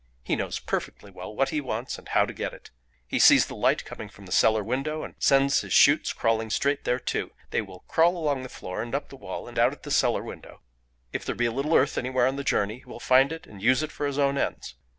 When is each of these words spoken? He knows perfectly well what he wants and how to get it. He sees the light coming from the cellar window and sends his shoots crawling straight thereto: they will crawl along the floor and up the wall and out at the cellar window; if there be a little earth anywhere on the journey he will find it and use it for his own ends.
He 0.23 0.35
knows 0.35 0.57
perfectly 0.57 1.11
well 1.11 1.31
what 1.35 1.49
he 1.49 1.61
wants 1.61 1.99
and 1.99 2.07
how 2.07 2.25
to 2.25 2.33
get 2.33 2.55
it. 2.55 2.71
He 3.05 3.19
sees 3.19 3.45
the 3.45 3.55
light 3.55 3.85
coming 3.85 4.09
from 4.09 4.25
the 4.25 4.31
cellar 4.31 4.63
window 4.63 5.03
and 5.03 5.13
sends 5.19 5.61
his 5.61 5.73
shoots 5.73 6.11
crawling 6.11 6.49
straight 6.49 6.85
thereto: 6.85 7.29
they 7.51 7.61
will 7.61 7.81
crawl 7.87 8.17
along 8.17 8.41
the 8.41 8.49
floor 8.49 8.81
and 8.81 8.95
up 8.95 9.09
the 9.09 9.15
wall 9.15 9.47
and 9.47 9.59
out 9.59 9.73
at 9.73 9.83
the 9.83 9.91
cellar 9.91 10.23
window; 10.23 10.61
if 11.13 11.23
there 11.23 11.35
be 11.35 11.45
a 11.45 11.51
little 11.51 11.75
earth 11.75 11.99
anywhere 11.99 12.25
on 12.25 12.35
the 12.35 12.43
journey 12.43 12.79
he 12.79 12.85
will 12.85 12.99
find 12.99 13.31
it 13.31 13.45
and 13.45 13.61
use 13.61 13.83
it 13.83 13.91
for 13.91 14.07
his 14.07 14.17
own 14.17 14.39
ends. 14.39 14.73